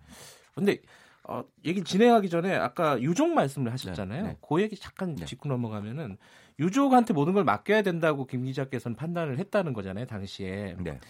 근데 0.54 0.80
어, 1.24 1.44
얘기 1.64 1.82
진행하기 1.82 2.28
전에 2.30 2.54
아까 2.54 3.00
유족 3.00 3.30
말씀을 3.32 3.72
하셨잖아요. 3.72 4.22
네, 4.22 4.28
네. 4.30 4.36
그 4.46 4.62
얘기 4.62 4.76
잠깐 4.76 5.14
네. 5.16 5.24
짚고 5.26 5.48
넘어가면은 5.48 6.16
유족한테 6.58 7.12
모든 7.12 7.32
걸 7.34 7.44
맡겨야 7.44 7.82
된다고 7.82 8.26
김 8.26 8.44
기자께서는 8.44 8.94
판단을 8.96 9.38
했다는 9.38 9.72
거잖아요, 9.72 10.06
당시에. 10.06 10.76
네. 10.78 11.00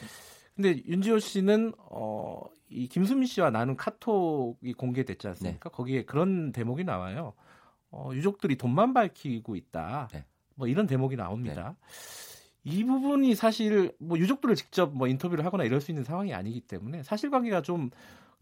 근데 0.61 0.83
윤지호 0.87 1.19
씨는 1.21 1.73
어, 1.79 2.43
이 2.69 2.87
김수민 2.87 3.25
씨와 3.25 3.51
나눈 3.51 3.77
카톡이 3.77 4.75
공개됐지 4.75 5.27
않습니까? 5.29 5.71
네. 5.71 5.75
거기에 5.75 6.05
그런 6.05 6.53
대목이 6.53 6.85
나와요. 6.85 7.33
어, 7.91 8.11
유족들이 8.13 8.57
돈만 8.57 8.93
밝히고 8.93 9.57
있다. 9.57 10.09
네. 10.13 10.27
뭐 10.55 10.69
이런 10.69 10.87
대목이 10.87 11.17
나옵니다. 11.17 11.77
이 12.63 12.85
부분이 12.85 13.35
사실 13.37 13.95
뭐 13.99 14.19
유족들을 14.19 14.55
직접 14.55 14.95
뭐 14.95 15.09
인터뷰를 15.09 15.47
하거나 15.47 15.65
이럴 15.65 15.81
수 15.81 15.91
있는 15.91 16.05
상황이 16.05 16.35
아니기 16.35 16.61
때문에 16.61 17.03
사실관계가 17.05 17.63
좀 17.63 17.89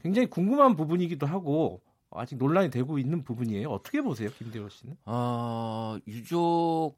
굉장히 0.01 0.29
궁금한 0.29 0.75
부분이기도 0.75 1.25
하고 1.25 1.81
아직 2.11 2.37
논란이 2.37 2.71
되고 2.71 2.99
있는 2.99 3.23
부분이에요. 3.23 3.71
어떻게 3.71 4.03
보세요, 4.03 4.29
김대호 4.37 4.69
씨는? 4.69 4.97
어, 5.05 5.97
유족들의 6.09 6.93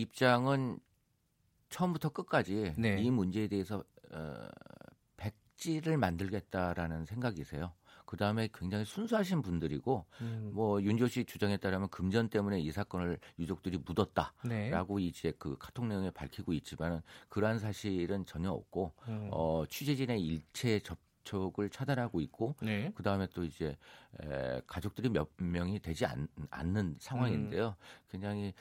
입장은 0.00 0.78
처음부터 1.68 2.10
끝까지 2.10 2.74
네. 2.76 3.00
이 3.00 3.10
문제에 3.10 3.48
대해서 3.48 3.82
어, 4.12 4.48
백지를 5.16 5.96
만들겠다라는 5.98 7.04
생각이세요. 7.04 7.72
그 8.08 8.16
다음에 8.16 8.48
굉장히 8.54 8.86
순수하신 8.86 9.42
분들이고 9.42 10.06
음, 10.22 10.50
뭐 10.54 10.82
윤조 10.82 11.08
씨 11.08 11.26
주장에 11.26 11.58
따르면 11.58 11.90
금전 11.90 12.30
때문에 12.30 12.58
이 12.58 12.72
사건을 12.72 13.18
유족들이 13.38 13.76
묻었다라고 13.84 14.98
네. 14.98 15.04
이제 15.04 15.30
그 15.38 15.58
카톡 15.58 15.86
내용에 15.86 16.10
밝히고 16.10 16.54
있지만은 16.54 17.02
그러한 17.28 17.58
사실은 17.58 18.24
전혀 18.24 18.50
없고 18.50 18.94
음, 19.08 19.28
어, 19.30 19.64
취재진의 19.68 20.22
일체 20.22 20.80
접촉을 20.80 21.68
차단하고 21.68 22.22
있고 22.22 22.56
네. 22.62 22.90
그 22.94 23.02
다음에 23.02 23.26
또 23.34 23.44
이제 23.44 23.76
에, 24.22 24.62
가족들이 24.66 25.10
몇 25.10 25.28
명이 25.36 25.80
되지 25.80 26.06
않, 26.06 26.26
않는 26.48 26.96
상황인데요. 26.98 27.76
음. 27.78 28.08
굉장히 28.10 28.54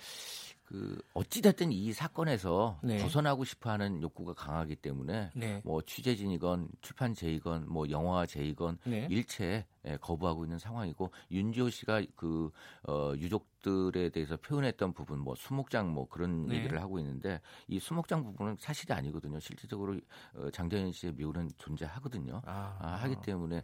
그 0.68 1.02
어찌 1.14 1.42
됐든 1.42 1.72
이 1.72 1.94
사건에서 1.94 2.82
네. 2.84 2.98
벗어나고 3.02 3.46
싶어하는 3.46 4.02
욕구가 4.02 4.34
강하기 4.34 4.76
때문에 4.76 5.32
네. 5.34 5.62
뭐 5.64 5.82
취재진이건 5.82 6.68
출판제이건 6.82 7.70
뭐 7.70 7.90
영화제이건 7.90 8.80
네. 8.84 9.08
일체 9.10 9.66
에, 9.86 9.96
거부하고 9.96 10.44
있는 10.44 10.60
상황이고 10.60 11.10
윤지호 11.32 11.70
씨가 11.70 12.04
그 12.18 12.52
어, 12.86 13.14
유족들에 13.16 14.10
대해서 14.10 14.36
표현했던 14.36 14.92
부분 14.92 15.20
뭐 15.20 15.36
수목장 15.36 15.94
뭐 15.94 16.10
그런 16.10 16.48
네. 16.48 16.58
얘기를 16.58 16.82
하고 16.82 17.00
있는데 17.00 17.40
이 17.70 17.80
수목장 17.80 18.26
부분은 18.26 18.58
사실이 18.60 18.92
아니거든요. 18.94 19.40
실질적으로 19.40 19.98
어, 20.36 20.50
장자연 20.52 20.92
씨의 20.92 21.14
묘는 21.14 21.52
존재하거든요. 21.58 22.42
아, 22.46 22.78
아, 22.82 22.88
하기 23.04 23.16
때문에 23.24 23.64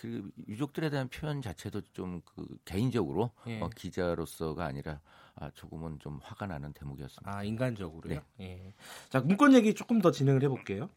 그 0.00 0.30
유족들에 0.48 0.90
대한 0.90 1.08
표현 1.08 1.42
자체도 1.42 1.82
좀 1.92 2.22
그 2.24 2.46
개인적으로 2.64 3.30
예. 3.46 3.60
어, 3.60 3.68
기자로서가 3.74 4.64
아니라 4.64 5.00
아, 5.34 5.50
조금은 5.54 5.98
좀 5.98 6.18
화가 6.22 6.46
나는 6.46 6.72
대목이었습니다. 6.72 7.36
아 7.36 7.42
인간적으로요. 7.42 8.20
네. 8.38 8.44
예. 8.44 8.74
자 9.08 9.20
문건 9.20 9.54
얘기 9.54 9.74
조금 9.74 10.00
더 10.00 10.10
진행을 10.10 10.42
해볼게요. 10.42 10.90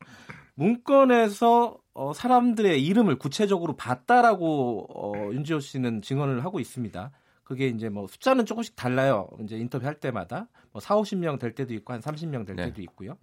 문건에서 0.55 1.77
어, 1.93 2.13
사람들의 2.13 2.83
이름을 2.83 3.17
구체적으로 3.17 3.75
봤다라고 3.75 4.87
어, 4.93 5.31
윤지호 5.33 5.59
씨는 5.59 6.01
증언을 6.01 6.43
하고 6.43 6.59
있습니다. 6.59 7.11
그게 7.43 7.67
이제 7.67 7.89
뭐 7.89 8.07
숫자는 8.07 8.45
조금씩 8.45 8.75
달라요. 8.75 9.29
이제 9.43 9.55
인터뷰 9.57 9.85
할 9.85 9.99
때마다 9.99 10.47
뭐 10.71 10.81
4, 10.81 10.95
50명 10.95 11.39
될 11.39 11.53
때도 11.53 11.73
있고 11.75 11.93
한 11.93 12.01
30명 12.01 12.45
될 12.45 12.55
네. 12.55 12.65
때도 12.65 12.81
있고요. 12.81 13.17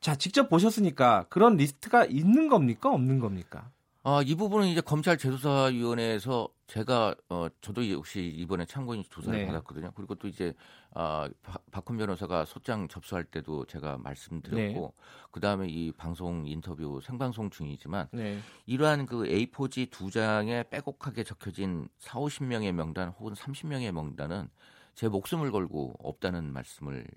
자 0.00 0.14
직접 0.14 0.48
보셨으니까 0.48 1.26
그런 1.30 1.56
리스트가 1.56 2.04
있는 2.04 2.48
겁니까 2.48 2.90
없는 2.90 3.18
겁니까? 3.18 3.70
아, 4.08 4.22
이 4.24 4.36
부분은 4.36 4.68
이제 4.68 4.80
검찰 4.80 5.18
제조사위원회에서 5.18 6.48
제가 6.68 7.16
어 7.28 7.48
저도 7.60 7.90
역시 7.90 8.24
이번에 8.24 8.64
참고인 8.64 9.02
조사를 9.10 9.36
네. 9.36 9.46
받았거든요. 9.46 9.90
그리고 9.96 10.14
또 10.14 10.28
이제 10.28 10.54
아 10.94 11.28
박- 11.42 11.68
박훈 11.72 11.96
변호사가 11.96 12.44
소장 12.44 12.86
접수할 12.86 13.24
때도 13.24 13.64
제가 13.64 13.98
말씀드렸고 13.98 14.94
네. 14.96 15.04
그다음에 15.32 15.66
이 15.66 15.90
방송 15.90 16.46
인터뷰 16.46 17.00
생방송 17.02 17.50
중이지만 17.50 18.06
네. 18.12 18.38
이러한 18.66 19.06
그 19.06 19.24
A4지 19.24 19.90
두 19.90 20.12
장에 20.12 20.62
빼곡하게 20.70 21.24
적혀진 21.24 21.88
4, 21.98 22.20
50명의 22.20 22.70
명단 22.70 23.08
혹은 23.08 23.34
30명의 23.34 23.90
명단은 23.90 24.48
제 24.94 25.08
목숨을 25.08 25.50
걸고 25.50 25.94
없다는 25.98 26.52
말씀을 26.52 27.08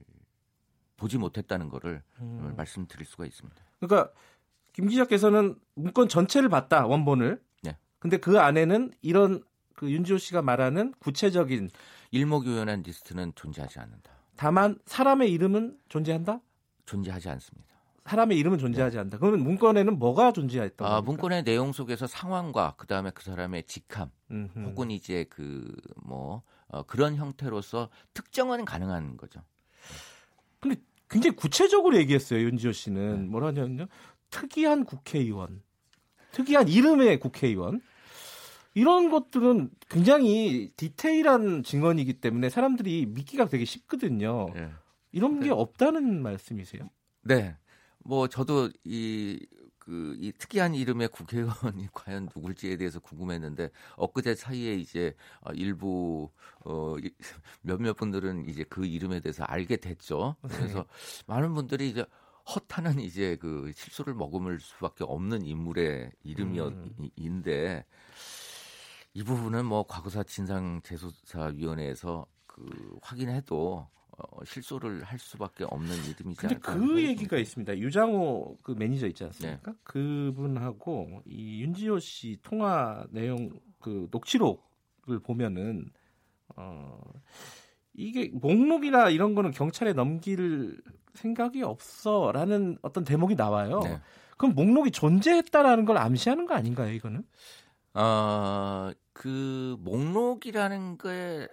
보지 0.98 1.20
못했다는 1.20 1.70
거를 1.70 2.02
음. 2.20 2.56
말씀드릴 2.58 3.06
수가 3.06 3.28
있습니다. 3.28 3.62
그러니까 3.80 4.12
김 4.74 4.88
기자께서는 4.88 5.56
문건 5.76 6.10
전체를 6.10 6.50
봤다 6.50 6.86
원본을. 6.86 7.42
네. 7.64 7.78
근데 8.00 8.18
그 8.18 8.40
안에는 8.40 8.92
이런 9.02 9.44
그 9.76 9.90
윤지오 9.90 10.18
씨가 10.18 10.42
말하는 10.42 10.94
구체적인 11.00 11.70
일목요연한 12.12 12.84
리스트는 12.84 13.34
존재하지 13.36 13.80
않는다. 13.80 14.12
다만 14.36 14.78
사람의 14.86 15.32
이름은 15.32 15.78
존재한다? 15.90 16.40
존재하지 16.86 17.30
않습니다. 17.30 17.68
사람의 18.06 18.38
이름은 18.40 18.58
존재하지 18.58 18.98
않는다. 18.98 19.20
그러면 19.20 19.42
문건에는 19.42 20.00
뭐가 20.00 20.32
존재했던 20.32 20.88
아, 20.88 20.92
겁니까? 20.96 21.12
문건의 21.12 21.44
내용 21.44 21.72
속에서 21.72 22.08
상황과 22.08 22.74
그 22.78 22.88
다음에 22.88 23.12
그 23.14 23.24
사람의 23.24 23.64
직함 23.64 24.10
음흠. 24.32 24.60
혹은 24.60 24.90
이제 24.90 25.26
그뭐 25.26 26.42
그런 26.88 27.16
형태로서 27.16 27.90
특정은 28.14 28.66
가능한 28.66 29.18
거죠. 29.18 29.42
근데 30.60 30.78
굉장히 31.08 31.36
구체적으로 31.36 31.98
얘기했어요. 31.98 32.42
윤지오 32.42 32.72
씨는 32.72 33.22
네. 33.22 33.28
뭐라 33.28 33.48
하냐면요. 33.48 33.88
특이한 34.30 34.86
국회의원, 34.86 35.62
특이한 36.32 36.68
이름의 36.68 37.20
국회의원 37.20 37.82
이런 38.74 39.10
것들은 39.10 39.72
굉장히 39.90 40.72
디테일한 40.78 41.64
증언이기 41.64 42.14
때문에 42.22 42.50
사람들이 42.50 43.06
믿기가 43.08 43.48
되게 43.48 43.66
쉽거든요. 43.66 44.50
네. 44.54 44.70
이런 45.12 45.40
게 45.40 45.48
네. 45.48 45.52
없다는 45.52 46.22
말씀이세요? 46.22 46.90
네. 47.24 47.58
뭐 48.04 48.28
저도 48.28 48.70
이 48.86 49.40
그 49.80 50.16
이 50.20 50.32
특이한 50.38 50.76
이름의 50.76 51.08
국회의원이 51.08 51.88
과연 51.94 52.30
누굴지에 52.36 52.78
대해서 52.78 53.00
궁금했는데 53.00 53.72
엊그제 53.98 54.36
사이에 54.36 54.76
이제 54.76 55.16
어, 55.42 55.52
일부 55.54 56.30
어 56.64 56.96
이- 57.00 57.10
몇몇 57.64 57.94
분들은 57.94 58.48
이제 58.48 58.64
그 58.70 58.86
이름에 58.86 59.20
대해서 59.20 59.44
알게 59.46 59.78
됐죠. 59.78 60.36
그래서 60.44 60.86
많은 61.26 61.56
분들이 61.56 61.90
이제 61.90 62.06
허탄한 62.56 63.00
이제 63.00 63.36
그 63.38 63.72
실수를 63.76 64.14
머금을 64.14 64.60
수밖에 64.60 65.04
없는 65.04 65.46
인물의 65.46 66.12
이름이인데 66.24 67.86
이 69.14 69.24
부분은 69.24 69.66
뭐 69.66 69.84
과거사 69.84 70.24
진상 70.24 70.82
재수사위원회에서 70.84 72.26
그 72.48 72.98
확인해도 73.02 73.88
어, 74.20 74.46
실소를 74.46 75.04
할 75.04 75.18
수밖에 75.18 75.64
없는 75.64 75.96
이름이지 75.96 76.42
근데 76.42 76.56
않을까. 76.56 76.76
그 76.76 77.02
얘기가 77.02 77.38
있습니다. 77.38 77.78
유장호 77.78 78.58
그 78.64 78.72
매니저 78.72 79.08
있지 79.08 79.24
않습니까? 79.24 79.72
네. 79.72 79.78
그분하고 79.84 81.22
이 81.26 81.62
윤지호 81.62 82.00
씨 82.00 82.38
통화 82.42 83.06
내용 83.12 83.50
그 83.80 84.08
녹취록을 84.12 85.20
보면은 85.24 85.90
어 86.56 87.00
이게 87.94 88.30
목록이나 88.34 89.10
이런 89.10 89.36
거는 89.36 89.52
경찰에 89.52 89.94
넘길 89.94 90.82
생각이 91.14 91.64
없어라는 91.64 92.78
어떤 92.82 93.04
대목이 93.04 93.36
나와요. 93.36 93.80
네. 93.84 94.02
그럼 94.38 94.56
목록이 94.56 94.92
존재했다라는 94.92 95.86
걸 95.86 95.98
암시하는 95.98 96.46
거 96.46 96.54
아닌가요, 96.54 96.92
이거는? 96.94 97.24
어, 97.94 98.92
그 99.14 99.76
목록이라는 99.80 100.98
게 100.98 101.48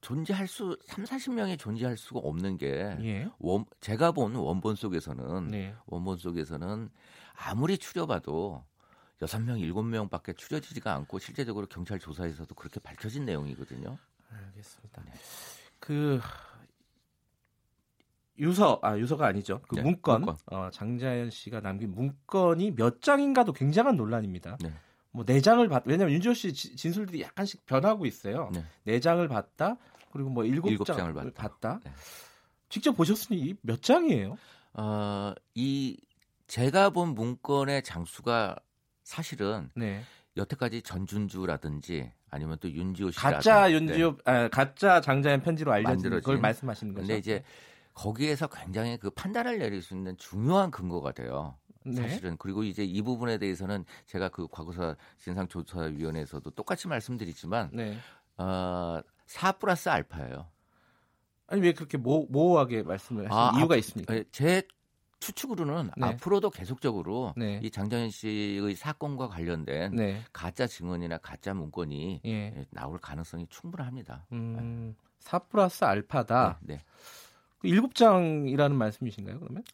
존재할 0.00 0.46
수 0.46 0.78
3, 0.86 1.04
40명이 1.04 1.58
존재할 1.58 1.96
수가 1.96 2.20
없는 2.20 2.58
게 2.58 2.96
예. 3.02 3.28
원, 3.38 3.64
제가 3.80 4.12
본 4.12 4.36
원본 4.36 4.76
속에서는 4.76 5.48
네. 5.48 5.74
원본 5.86 6.18
속에서는 6.18 6.90
아무리 7.34 7.76
추려봐도 7.76 8.64
여섯 9.20 9.40
명 9.40 9.58
일곱 9.58 9.82
명밖에 9.82 10.32
추려지지가 10.34 10.94
않고 10.94 11.18
실제적으로 11.18 11.66
경찰 11.66 11.98
조사에서도 11.98 12.54
그렇게 12.54 12.78
밝혀진 12.80 13.24
내용이거든요. 13.24 13.98
알겠습니다. 14.30 15.02
네. 15.04 15.12
그 15.80 16.20
유서 18.38 18.78
아 18.82 18.96
유서가 18.98 19.26
아니죠. 19.26 19.60
그 19.68 19.76
네, 19.76 19.82
문건, 19.82 20.20
문건. 20.22 20.36
어, 20.46 20.68
장자연 20.72 21.30
씨가 21.30 21.60
남긴 21.60 21.92
문건이 21.94 22.72
몇 22.76 23.00
장인가도 23.00 23.52
굉장한 23.52 23.96
논란입니다. 23.96 24.58
네. 24.62 24.72
뭐네 25.12 25.40
장을 25.40 25.66
봤 25.68 25.82
왜냐면 25.86 26.12
윤지호 26.14 26.34
씨 26.34 26.52
지- 26.52 26.76
진술들이 26.76 27.22
약간씩 27.22 27.64
변하고 27.66 28.04
있어요. 28.06 28.50
네. 28.52 28.64
네 28.84 29.00
장을 29.00 29.26
봤다. 29.28 29.76
그리고 30.12 30.28
뭐 30.30 30.44
일곱 30.44 30.84
장을 30.84 31.12
봤다. 31.14 31.30
봤다. 31.34 31.80
네. 31.84 31.90
직접 32.68 32.92
보셨으니 32.92 33.56
이몇 33.64 33.80
장이에요? 33.82 34.36
어, 34.74 35.32
이 35.54 35.98
제가 36.46 36.90
본 36.90 37.14
문건의 37.14 37.82
장수가 37.82 38.56
사실은 39.04 39.70
네. 39.74 40.02
여태까지 40.36 40.82
전준주라든지 40.82 42.12
아니면 42.28 42.58
또 42.60 42.70
윤지호 42.70 43.10
씨 43.10 43.18
가짜 43.18 43.70
윤지호 43.72 44.18
아, 44.26 44.48
가짜 44.48 45.00
장자연 45.00 45.40
편지로 45.42 45.72
알려진. 45.72 46.20
걸 46.20 46.38
말씀하시는 46.38 46.92
거죠. 46.92 47.06
근데 47.06 47.18
이제 47.18 47.42
거기에서 47.96 48.46
굉장히 48.46 48.98
그 48.98 49.10
판단을 49.10 49.58
내릴 49.58 49.80
수 49.82 49.94
있는 49.94 50.16
중요한 50.18 50.70
근거가 50.70 51.12
돼요. 51.12 51.56
네. 51.84 51.94
사실은 51.96 52.36
그리고 52.38 52.62
이제 52.62 52.84
이 52.84 53.00
부분에 53.00 53.38
대해서는 53.38 53.84
제가 54.06 54.28
그 54.28 54.46
과거사 54.48 54.96
진상조사위원회에서도 55.18 56.50
똑같이 56.50 56.88
말씀드리지만 56.88 57.70
네. 57.72 57.96
어, 58.36 59.00
4 59.26 59.52
플러스 59.52 59.88
알파예요. 59.88 60.46
아니 61.46 61.62
왜 61.62 61.72
그렇게 61.72 61.96
모, 61.96 62.26
모호하게 62.28 62.82
말씀을 62.82 63.30
하시는 63.30 63.54
아, 63.54 63.58
이유가 63.58 63.74
앞- 63.74 63.78
있습니까? 63.78 64.14
예, 64.14 64.24
제 64.30 64.62
추측으로는 65.20 65.90
네. 65.96 66.06
앞으로도 66.06 66.50
계속적으로 66.50 67.32
네. 67.36 67.60
이 67.62 67.70
장자연 67.70 68.10
씨의 68.10 68.74
사건과 68.74 69.28
관련된 69.28 69.94
네. 69.94 70.22
가짜 70.32 70.66
증언이나 70.66 71.16
가짜 71.18 71.54
문건이 71.54 72.20
예. 72.26 72.30
예, 72.30 72.66
나올 72.70 72.98
가능성이 72.98 73.46
충분합니다. 73.48 74.26
음, 74.32 74.94
4 75.20 75.38
플러스 75.38 75.84
알파다. 75.84 76.58
네, 76.62 76.74
네. 76.74 76.84
그 76.84 77.25
일곱 77.66 77.94
장이라는 77.94 78.76
말씀이신가요? 78.76 79.40
그러면? 79.40 79.64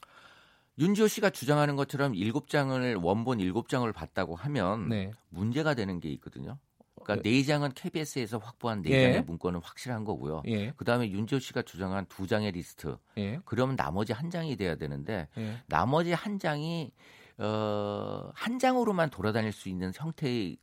윤지오 0.79 1.07
씨가 1.07 1.31
주장하는 1.31 1.77
것처럼 1.77 2.15
일곱 2.15 2.49
장을 2.49 2.95
원본 2.97 3.41
일곱 3.41 3.69
장을 3.69 3.91
봤다고 3.93 4.35
하면 4.37 4.89
네. 4.89 5.11
문제가 5.29 5.75
되는 5.75 6.01
게 6.01 6.09
있거든요. 6.11 6.59
그러니까 7.03 7.23
네. 7.23 7.31
네 7.31 7.43
장은 7.43 7.73
KBS에서 7.75 8.39
확보한 8.39 8.83
네 8.83 8.91
예. 8.91 9.03
장의 9.03 9.23
문건은 9.23 9.61
확실한 9.63 10.05
거고요. 10.05 10.43
예. 10.47 10.71
그다음에 10.73 11.11
윤지오 11.11 11.41
씨가 11.41 11.63
주장한 11.63 12.07
두 12.07 12.27
장의 12.27 12.53
리스트. 12.53 12.97
예. 13.19 13.41
그러면 13.45 13.77
나머지 13.77 14.13
한 14.13 14.31
장이 14.31 14.57
돼야 14.57 14.77
되는데 14.77 15.29
예. 15.37 15.59
나머지 15.67 16.13
한 16.13 16.39
장이 16.39 16.93
어, 17.39 18.31
한 18.35 18.59
장으로만 18.59 19.11
돌아다닐 19.11 19.53
수 19.53 19.69
있는 19.69 19.93
형태의 19.95 20.57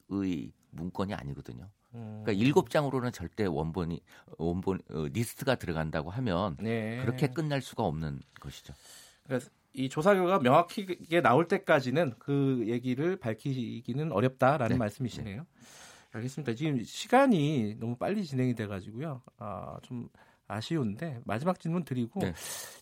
문건이 0.71 1.13
아니거든요. 1.13 1.69
음. 1.95 2.21
그러니까 2.23 2.31
일곱 2.43 2.69
장으로는 2.69 3.11
절대 3.11 3.45
원본이 3.45 4.01
원본 4.37 4.79
어, 4.91 5.05
리스트가 5.11 5.55
들어간다고 5.55 6.09
하면 6.11 6.57
네. 6.59 6.97
그렇게 7.01 7.27
끝날 7.27 7.61
수가 7.61 7.83
없는 7.83 8.19
것이죠. 8.39 8.73
그래서 9.25 9.49
이 9.73 9.87
조사 9.89 10.13
결과가 10.13 10.39
명확하게 10.39 11.21
나올 11.21 11.47
때까지는 11.47 12.13
그 12.19 12.63
얘기를 12.67 13.15
밝히기는 13.17 14.11
어렵다라는 14.11 14.75
네. 14.75 14.77
말씀이시네요. 14.77 15.45
알겠습니다. 16.11 16.55
지금 16.55 16.83
시간이 16.83 17.75
너무 17.79 17.95
빨리 17.95 18.23
진행이 18.25 18.55
돼가지고요. 18.55 19.21
아, 19.37 19.77
좀 19.83 20.09
아쉬운데 20.47 21.19
마지막 21.25 21.59
질문 21.59 21.85
드리고 21.85 22.19
네. 22.21 22.33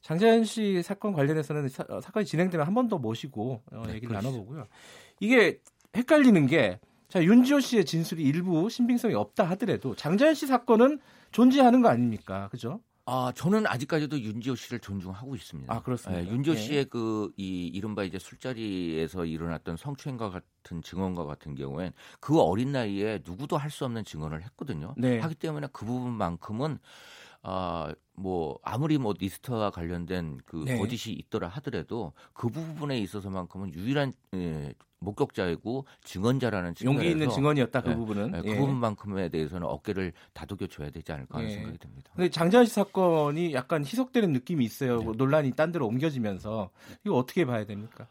장자연 0.01 0.45
씨 0.45 0.81
사건 0.81 1.11
관련해서는 1.13 1.67
사, 1.67 1.83
건이 1.83 2.25
진행되면 2.25 2.65
한 2.65 2.73
번 2.73 2.87
더 2.87 2.97
모시고 2.97 3.61
어, 3.73 3.83
네, 3.87 3.95
얘기를 3.95 4.07
그러시죠. 4.09 4.29
나눠보고요. 4.31 4.67
이게 5.19 5.59
헷갈리는 5.93 6.47
게 6.47 6.79
자, 7.09 7.23
윤지호 7.23 7.59
씨의 7.61 7.85
진술이 7.85 8.21
일부 8.23 8.69
신빙성이 8.69 9.13
없다 9.13 9.45
하더라도 9.51 9.95
장자연 9.95 10.33
씨 10.35 10.45
사건은 10.45 10.99
존재하는 11.31 11.81
거 11.81 11.89
아닙니까? 11.89 12.49
그죠? 12.49 12.81
아, 13.05 13.31
저는 13.33 13.65
아직까지도 13.65 14.19
윤지호 14.19 14.55
씨를 14.55 14.79
존중하고 14.79 15.33
있습니다. 15.33 15.73
아, 15.73 15.81
그렇습니까? 15.81 16.21
예, 16.21 16.27
윤지호 16.29 16.55
예. 16.55 16.59
씨의 16.59 16.85
그 16.85 17.31
이 17.37 17.67
이른바 17.67 18.03
이제 18.03 18.19
술자리에서 18.19 19.23
일어났던 19.25 19.77
성추행과 19.77 20.29
같은 20.29 20.81
증언과 20.81 21.23
같은 21.23 21.55
경우엔 21.55 21.93
그 22.19 22.41
어린 22.41 22.73
나이에 22.73 23.21
누구도 23.25 23.55
할 23.57 23.71
수 23.71 23.85
없는 23.85 24.03
증언을 24.03 24.43
했거든요. 24.43 24.93
네. 24.97 25.19
하기 25.19 25.35
때문에 25.35 25.67
그 25.71 25.85
부분만큼은 25.85 26.79
아, 27.43 27.93
뭐 28.15 28.59
아무리 28.63 28.97
뭐 28.97 29.13
리스트와 29.17 29.69
관련된 29.71 30.39
그 30.45 30.63
네. 30.65 30.77
거짓이 30.77 31.13
있더라 31.13 31.47
하더라도 31.47 32.11
그 32.33 32.49
부분에 32.49 32.99
있어서만큼은 32.99 33.73
유일한 33.75 34.11
예, 34.33 34.73
목격자이고 34.99 35.85
증언자라는 36.03 36.73
용기 36.83 37.05
있는 37.11 37.29
측면에서 37.29 37.35
증언이었다 37.35 37.81
그 37.81 37.91
예, 37.91 37.95
부분은. 37.95 38.33
예, 38.35 38.41
그 38.41 38.49
예. 38.49 38.57
부분만큼에 38.57 39.29
대해서는 39.29 39.67
어깨를 39.67 40.13
다독여 40.33 40.67
줘야 40.67 40.89
되지 40.89 41.11
않을까 41.11 41.37
하는 41.37 41.49
예. 41.49 41.53
생각이 41.53 41.77
듭니다. 41.77 42.11
근데 42.15 42.29
장자연 42.29 42.65
씨 42.65 42.73
사건이 42.73 43.53
약간 43.53 43.85
희석되는 43.85 44.31
느낌이 44.33 44.65
있어요. 44.65 44.99
네. 44.99 45.05
뭐 45.05 45.13
논란이 45.15 45.51
딴 45.51 45.71
데로 45.71 45.87
옮겨지면서 45.87 46.69
이거 47.05 47.15
어떻게 47.15 47.45
봐야 47.45 47.65
됩니까? 47.65 48.07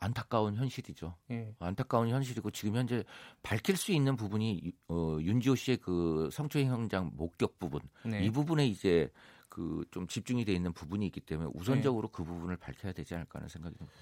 안타까운 0.00 0.54
현실이죠. 0.56 1.14
예. 1.30 1.54
안타까운 1.58 2.10
현실이고 2.10 2.50
지금 2.50 2.76
현재 2.76 3.04
밝힐 3.42 3.76
수 3.76 3.90
있는 3.92 4.16
부분이 4.16 4.72
어, 4.88 5.16
윤지호 5.20 5.54
씨의 5.54 5.78
그 5.78 6.28
성추행 6.30 6.68
현장 6.68 7.10
목격 7.14 7.58
부분 7.58 7.80
네. 8.04 8.24
이 8.24 8.30
부분에 8.30 8.66
이제 8.66 9.10
그 9.48 9.84
좀 9.92 10.06
집중이 10.08 10.44
돼 10.44 10.52
있는 10.52 10.72
부분이 10.72 11.06
있기 11.06 11.20
때문에 11.20 11.48
우선적으로 11.54 12.08
그 12.08 12.24
부분을 12.24 12.56
밝혀야 12.56 12.92
되지 12.92 13.14
않을까 13.14 13.38
하는 13.38 13.48
생각이 13.48 13.76
듭니다. 13.76 13.96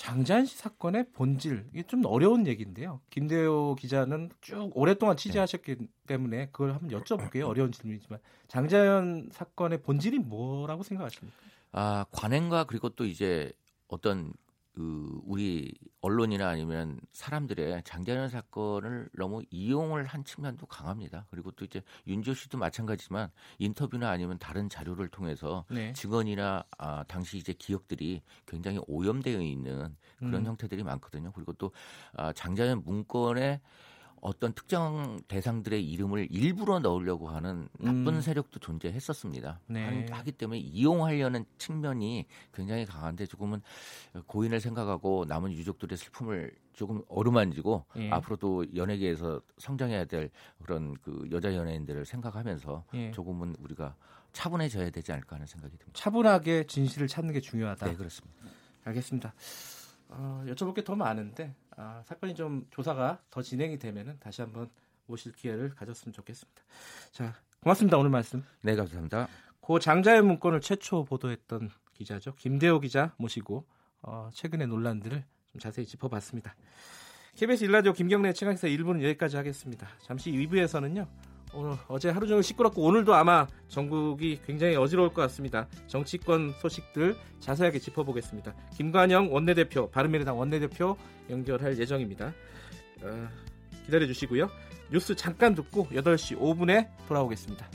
장자연 0.00 0.46
씨 0.46 0.56
사건의 0.56 1.04
본질 1.12 1.66
이게 1.74 1.82
좀 1.82 2.06
어려운 2.06 2.46
얘기인데요. 2.46 3.02
김대호 3.10 3.76
기자는 3.78 4.30
쭉 4.40 4.70
오랫동안 4.72 5.14
취재하셨기 5.14 5.76
때문에 6.06 6.48
그걸 6.52 6.72
한번 6.72 6.88
여쭤볼게요. 6.88 7.46
어려운 7.46 7.70
질문이지만 7.70 8.18
장자연 8.48 9.28
사건의 9.30 9.82
본질이 9.82 10.20
뭐라고 10.20 10.82
생각하십니까? 10.84 11.36
아 11.72 12.06
관행과 12.12 12.64
그리고 12.64 12.88
또 12.88 13.04
이제 13.04 13.52
어떤 13.88 14.32
그 14.72 15.20
우리 15.24 15.74
언론이나 16.00 16.48
아니면 16.48 17.00
사람들의 17.12 17.82
장자연 17.84 18.28
사건을 18.28 19.08
너무 19.14 19.42
이용을 19.50 20.06
한 20.06 20.24
측면도 20.24 20.66
강합니다. 20.66 21.26
그리고 21.30 21.50
또 21.50 21.64
이제 21.64 21.82
윤지호 22.06 22.34
씨도 22.34 22.58
마찬가지지만 22.58 23.30
인터뷰나 23.58 24.08
아니면 24.08 24.38
다른 24.38 24.68
자료를 24.68 25.08
통해서 25.08 25.64
네. 25.70 25.92
증언이나 25.92 26.64
아, 26.78 27.04
당시 27.04 27.38
이제 27.38 27.52
기억들이 27.52 28.22
굉장히 28.46 28.80
오염되어 28.86 29.40
있는 29.42 29.96
그런 30.18 30.34
음. 30.42 30.46
형태들이 30.46 30.82
많거든요. 30.84 31.32
그리고 31.32 31.52
또 31.54 31.72
아, 32.14 32.32
장자연 32.32 32.84
문건에 32.84 33.60
어떤 34.20 34.52
특정 34.52 35.18
대상들의 35.28 35.82
이름을 35.82 36.28
일부러 36.30 36.78
넣으려고 36.78 37.28
하는 37.30 37.68
나쁜 37.78 38.08
음. 38.16 38.20
세력도 38.20 38.60
존재했었습니다. 38.60 39.60
네. 39.66 39.84
한- 39.84 40.08
하기 40.18 40.32
때문에 40.32 40.58
이용하려는 40.60 41.44
측면이 41.58 42.26
굉장히 42.52 42.84
강한데 42.84 43.26
조금은 43.26 43.62
고인을 44.26 44.60
생각하고 44.60 45.24
남은 45.26 45.52
유족들의 45.52 45.96
슬픔을 45.96 46.52
조금 46.74 47.02
어루만지고 47.08 47.84
예. 47.96 48.10
앞으로도 48.10 48.74
연예계에서 48.74 49.40
성장해야 49.58 50.04
될 50.06 50.30
그런 50.62 50.94
그 51.02 51.28
여자 51.30 51.54
연예인들을 51.54 52.04
생각하면서 52.06 52.84
예. 52.94 53.10
조금은 53.12 53.56
우리가 53.58 53.94
차분해져야 54.32 54.90
되지 54.90 55.12
않을까 55.12 55.36
하는 55.36 55.46
생각이 55.46 55.76
듭니다. 55.76 55.90
차분하게 55.94 56.64
진실을 56.66 57.08
찾는 57.08 57.32
게 57.34 57.40
중요하다. 57.40 57.86
네, 57.86 57.96
그렇습니다. 57.96 58.36
알겠습니다. 58.84 59.34
어, 60.08 60.44
여쭤볼 60.46 60.74
게 60.74 60.82
더 60.82 60.94
많은데 60.96 61.54
아, 61.80 62.02
사건이 62.04 62.34
좀 62.34 62.66
조사가 62.70 63.22
더 63.30 63.40
진행이 63.40 63.78
되면은 63.78 64.18
다시 64.20 64.42
한번 64.42 64.68
모실 65.06 65.32
기회를 65.32 65.70
가졌으면 65.70 66.12
좋겠습니다. 66.12 66.62
자, 67.10 67.34
고맙습니다. 67.62 67.96
오늘 67.96 68.10
말씀. 68.10 68.44
네, 68.60 68.76
감사합니다. 68.76 69.28
고 69.60 69.78
장자의 69.78 70.20
문건을 70.22 70.60
최초 70.60 71.04
보도했던 71.04 71.70
기자죠. 71.94 72.34
김대호 72.34 72.80
기자 72.80 73.14
모시고 73.16 73.66
어, 74.02 74.28
최근의 74.34 74.66
논란들을 74.66 75.24
좀 75.52 75.58
자세히 75.58 75.86
짚어봤습니다. 75.86 76.54
KBS 77.36 77.64
일라디오 77.64 77.94
김경래 77.94 78.34
최강사 78.34 78.68
1부는 78.68 79.02
여기까지 79.02 79.38
하겠습니다. 79.38 79.88
잠시 80.02 80.30
2부에서는요. 80.32 81.29
오늘 81.52 81.76
어제 81.88 82.10
하루 82.10 82.26
종일 82.26 82.42
시끄럽고 82.42 82.82
오늘도 82.82 83.14
아마 83.14 83.46
전국이 83.68 84.40
굉장히 84.46 84.76
어지러울 84.76 85.12
것 85.12 85.22
같습니다. 85.22 85.66
정치권 85.86 86.52
소식들 86.60 87.16
자세하게 87.40 87.78
짚어보겠습니다. 87.78 88.54
김관영 88.76 89.32
원내대표, 89.32 89.90
바른미래당 89.90 90.38
원내대표 90.38 90.96
연결할 91.28 91.78
예정입니다. 91.78 92.32
어, 93.02 93.28
기다려 93.84 94.06
주시고요. 94.06 94.48
뉴스 94.90 95.14
잠깐 95.14 95.54
듣고 95.54 95.86
8시 95.88 96.38
5분에 96.38 96.88
돌아오겠습니다. 97.08 97.68